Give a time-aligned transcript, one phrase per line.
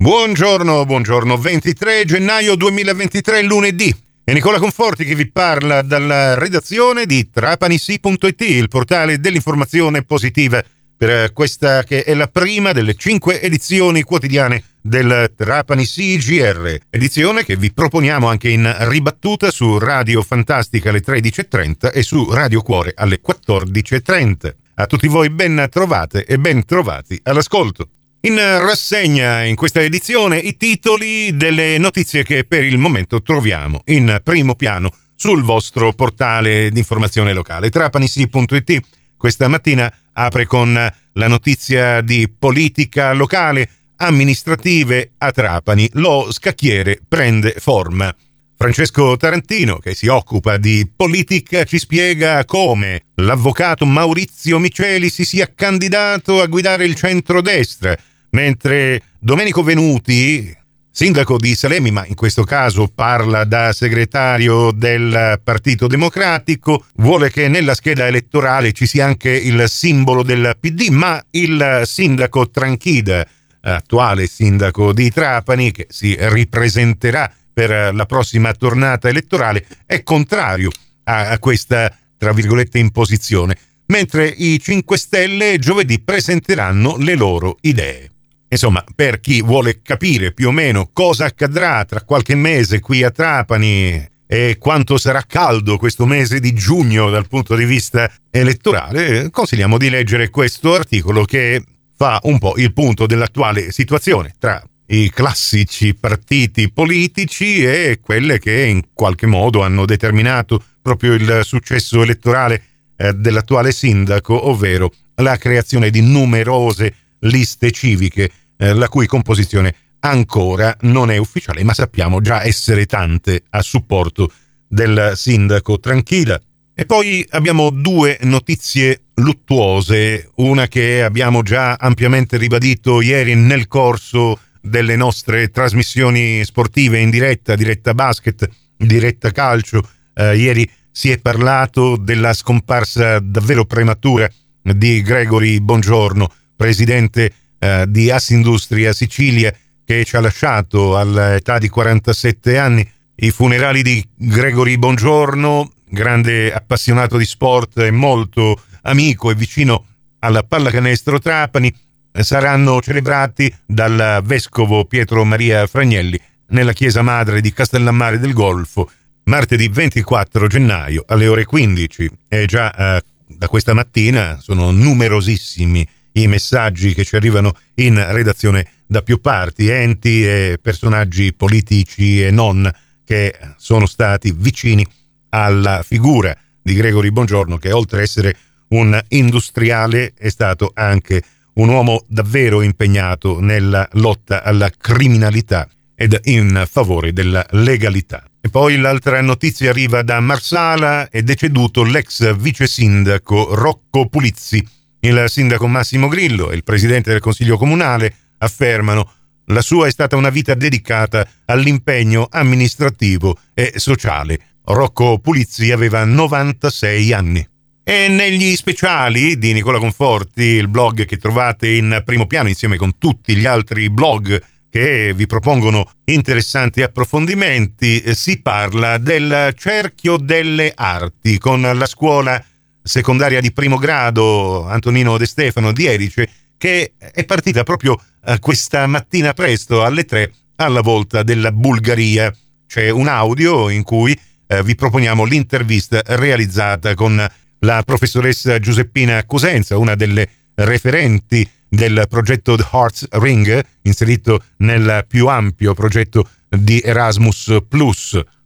[0.00, 3.92] Buongiorno, buongiorno, 23 gennaio 2023, lunedì.
[4.22, 10.62] È Nicola Conforti che vi parla dalla redazione di trapanisi.it, il portale dell'informazione positiva
[10.96, 17.56] per questa che è la prima delle cinque edizioni quotidiane del Trapani CGR, edizione che
[17.56, 23.20] vi proponiamo anche in ribattuta su Radio Fantastica alle 13.30 e su Radio Cuore alle
[23.20, 24.54] 14.30.
[24.76, 27.88] A tutti voi ben trovate e ben trovati all'ascolto.
[28.20, 34.20] In rassegna in questa edizione i titoli delle notizie che per il momento troviamo in
[34.24, 38.80] primo piano sul vostro portale di informazione locale trapanisi.it.
[39.16, 40.74] Questa mattina apre con
[41.12, 45.88] la notizia di politica locale amministrative a Trapani.
[45.92, 48.12] Lo scacchiere prende forma.
[48.56, 55.52] Francesco Tarantino, che si occupa di politica, ci spiega come l'avvocato Maurizio Miceli si sia
[55.54, 57.96] candidato a guidare il centrodestra
[58.30, 60.56] mentre Domenico Venuti,
[60.90, 67.46] sindaco di Salemi, ma in questo caso parla da segretario del Partito Democratico, vuole che
[67.48, 73.26] nella scheda elettorale ci sia anche il simbolo del PD, ma il sindaco Tranchida,
[73.60, 80.70] attuale sindaco di Trapani, che si ripresenterà per la prossima tornata elettorale, è contrario
[81.04, 83.56] a questa, tra virgolette, imposizione,
[83.86, 88.10] mentre i 5 Stelle giovedì presenteranno le loro idee.
[88.50, 93.10] Insomma, per chi vuole capire più o meno cosa accadrà tra qualche mese qui a
[93.10, 99.78] Trapani e quanto sarà caldo questo mese di giugno dal punto di vista elettorale, consigliamo
[99.78, 101.62] di leggere questo articolo che
[101.96, 108.66] fa un po' il punto dell'attuale situazione tra i classici partiti politici e quelle che
[108.66, 112.62] in qualche modo hanno determinato proprio il successo elettorale
[112.96, 120.76] eh, dell'attuale sindaco, ovvero la creazione di numerose liste civiche, eh, la cui composizione ancora
[120.82, 124.30] non è ufficiale, ma sappiamo già essere tante a supporto
[124.66, 126.40] del sindaco Tranquilla.
[126.74, 134.38] E poi abbiamo due notizie luttuose, una che abbiamo già ampiamente ribadito ieri nel corso
[134.60, 139.88] delle nostre trasmissioni sportive in diretta, diretta basket, diretta calcio.
[140.14, 144.30] Eh, ieri si è parlato della scomparsa davvero prematura
[144.62, 149.54] di Gregory Bongiorno, presidente eh, di Assindustria Sicilia,
[149.84, 152.90] che ci ha lasciato all'età di 47 anni.
[153.20, 159.84] I funerali di Gregory Bongiorno, grande appassionato di sport e molto amico e vicino
[160.18, 161.72] alla pallacanestro Trapani,
[162.12, 168.90] saranno celebrati dal vescovo Pietro Maria Fragnelli nella chiesa madre di Castellammare del Golfo
[169.28, 175.86] martedì 24 gennaio alle ore 15 e già eh, da questa mattina sono numerosissimi
[176.22, 182.30] i messaggi che ci arrivano in redazione da più parti, enti e personaggi politici e
[182.30, 182.70] non
[183.04, 184.86] che sono stati vicini
[185.30, 188.36] alla figura di Gregory Bongiorno che oltre a essere
[188.68, 191.22] un industriale è stato anche
[191.54, 198.22] un uomo davvero impegnato nella lotta alla criminalità ed in favore della legalità.
[198.40, 204.64] E poi l'altra notizia arriva da Marsala, è deceduto l'ex vice sindaco Rocco Pulizzi.
[205.00, 209.12] Il sindaco Massimo Grillo e il presidente del Consiglio Comunale affermano
[209.46, 214.56] la sua è stata una vita dedicata all'impegno amministrativo e sociale.
[214.64, 217.48] Rocco Pulizzi aveva 96 anni.
[217.84, 222.98] E negli speciali di Nicola Conforti, il blog che trovate in primo piano insieme con
[222.98, 230.72] tutti gli altri blog che vi propongono interessanti approfondimenti, eh, si parla del cerchio delle
[230.74, 232.44] arti con la scuola
[232.88, 238.86] secondaria di primo grado Antonino De Stefano di Erice che è partita proprio eh, questa
[238.86, 242.34] mattina presto alle 3 alla volta della Bulgaria.
[242.66, 247.24] C'è un audio in cui eh, vi proponiamo l'intervista realizzata con
[247.60, 255.28] la professoressa Giuseppina Cosenza, una delle referenti del progetto The Hearts Ring, inserito nel più
[255.28, 257.56] ampio progetto di Erasmus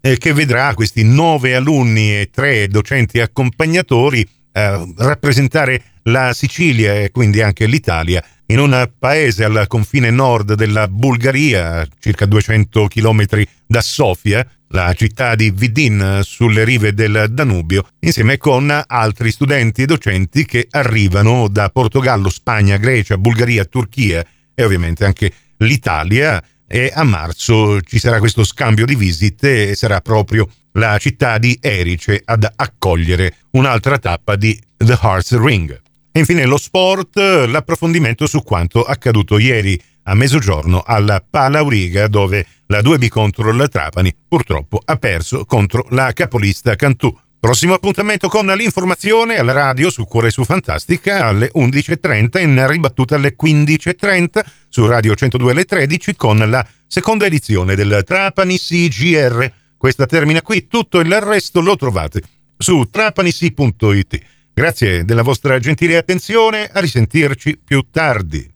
[0.03, 7.11] eh, che vedrà questi nove alunni e tre docenti accompagnatori eh, rappresentare la Sicilia e
[7.11, 13.25] quindi anche l'Italia in un paese al confine nord della Bulgaria, circa 200 km
[13.67, 19.87] da Sofia, la città di Vidin sulle rive del Danubio, insieme con altri studenti e
[19.87, 24.23] docenti che arrivano da Portogallo, Spagna, Grecia, Bulgaria, Turchia
[24.55, 26.43] e ovviamente anche l'Italia
[26.75, 31.59] e a marzo ci sarà questo scambio di visite e sarà proprio la città di
[31.61, 35.79] Erice ad accogliere un'altra tappa di The Hearts Ring.
[36.11, 42.81] E infine lo sport, l'approfondimento su quanto accaduto ieri a mezzogiorno alla Palauriga dove la
[42.81, 47.15] 2B contro la Trapani purtroppo ha perso contro la capolista Cantù.
[47.43, 53.35] Prossimo appuntamento con l'informazione alla radio su Cuore su Fantastica alle 11.30 in ribattuta alle
[53.37, 59.53] 15.30 su Radio 102 alle 13 con la seconda edizione del Trapani CGR.
[59.77, 62.23] Questa termina qui, tutto il resto lo trovate
[62.57, 64.21] su trapanisi.it.
[64.55, 68.52] Grazie della vostra gentile attenzione, a risentirci più tardi.